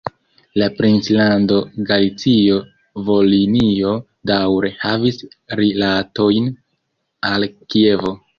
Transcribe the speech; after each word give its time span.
La 0.59 0.67
princlando 0.77 1.57
Galicio-Volinio 1.89 3.93
daŭre 4.33 4.73
havis 4.87 5.21
rilatojn 5.61 6.51
al 7.33 7.49
Kievo. 7.55 8.17